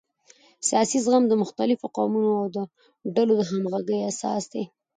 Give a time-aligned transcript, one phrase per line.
[0.67, 2.47] سیاسي زغم د مختلفو قومونو او
[3.15, 4.63] ډلو د همغږۍ اساس دی